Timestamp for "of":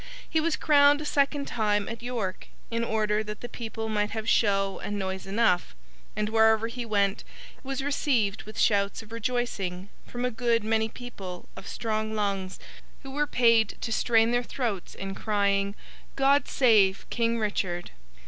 9.03-9.11, 11.55-11.67